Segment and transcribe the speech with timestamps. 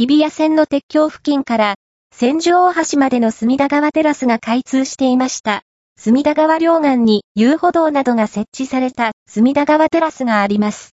[0.00, 1.74] 日比谷線の鉄橋付近から、
[2.10, 5.60] 千住大橋までの隅田川テラスが開通していました。
[5.98, 10.88] 隅田川両岸に遊歩道などが設置された隅田川テラスがあります。